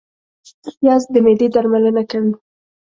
[0.79, 2.33] پیاز د معدې درملنه کوي